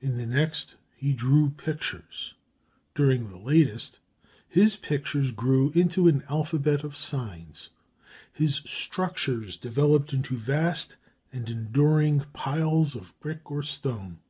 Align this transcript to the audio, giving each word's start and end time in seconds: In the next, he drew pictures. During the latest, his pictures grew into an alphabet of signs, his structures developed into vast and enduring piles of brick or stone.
In 0.00 0.16
the 0.16 0.24
next, 0.24 0.76
he 0.94 1.12
drew 1.12 1.50
pictures. 1.50 2.32
During 2.94 3.28
the 3.28 3.36
latest, 3.36 3.98
his 4.48 4.74
pictures 4.76 5.32
grew 5.32 5.70
into 5.72 6.08
an 6.08 6.24
alphabet 6.30 6.82
of 6.82 6.96
signs, 6.96 7.68
his 8.32 8.62
structures 8.64 9.54
developed 9.54 10.14
into 10.14 10.34
vast 10.38 10.96
and 11.30 11.50
enduring 11.50 12.20
piles 12.32 12.94
of 12.96 13.12
brick 13.20 13.50
or 13.50 13.62
stone. 13.62 14.20